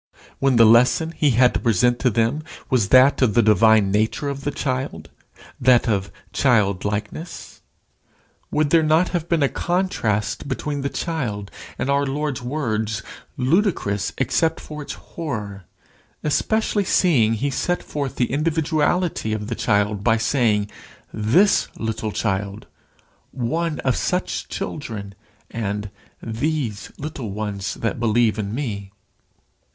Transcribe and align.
when 0.39 0.55
the 0.55 0.65
lesson 0.65 1.11
he 1.11 1.29
had 1.29 1.53
to 1.53 1.59
present 1.59 1.99
to 1.99 2.09
them 2.09 2.41
was 2.71 2.89
that 2.89 3.21
of 3.21 3.35
the 3.35 3.43
divine 3.43 3.91
nature 3.91 4.29
of 4.29 4.43
the 4.43 4.49
child, 4.49 5.11
that 5.59 5.87
of 5.87 6.11
childlikeness? 6.33 7.61
Would 8.49 8.71
there 8.71 8.81
not 8.81 9.09
have 9.09 9.29
been 9.29 9.43
a 9.43 9.47
contrast 9.47 10.47
between 10.47 10.81
the 10.81 10.89
child 10.89 11.51
and 11.77 11.87
our 11.87 12.03
Lord's 12.07 12.41
words, 12.41 13.03
ludicrous 13.37 14.11
except 14.17 14.59
for 14.59 14.81
its 14.81 14.93
horror, 14.93 15.65
especially 16.23 16.83
seeing 16.83 17.33
he 17.35 17.51
set 17.51 17.83
forth 17.83 18.15
the 18.15 18.31
individuality 18.31 19.33
of 19.33 19.49
the 19.49 19.53
child 19.55 20.03
by 20.03 20.17
saying, 20.17 20.67
"this 21.13 21.67
little 21.77 22.11
child," 22.11 22.65
"one 23.29 23.77
of 23.81 23.95
such 23.95 24.49
children," 24.49 25.13
and 25.51 25.91
"these 26.23 26.91
little 26.97 27.29
ones 27.29 27.75
that 27.75 27.99
believe 27.99 28.39
in 28.39 28.55
me?" 28.55 28.91